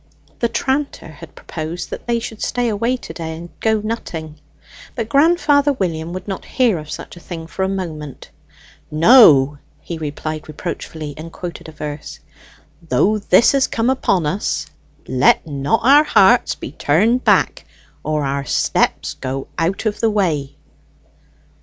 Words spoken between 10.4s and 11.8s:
reproachfully, and quoted a